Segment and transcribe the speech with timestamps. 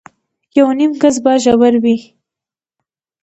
[0.57, 1.85] يونيم ګز به ژور و.